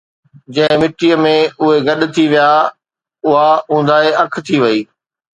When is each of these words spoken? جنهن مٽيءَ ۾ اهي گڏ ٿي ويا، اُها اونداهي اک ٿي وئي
جنهن 0.59 0.79
مٽيءَ 0.83 1.17
۾ 1.25 1.33
اهي 1.65 1.75
گڏ 1.87 1.99
ٿي 2.15 2.25
ويا، 2.31 2.49
اُها 3.27 3.47
اونداهي 3.71 4.11
اک 4.23 4.33
ٿي 4.45 4.55
وئي 4.63 4.79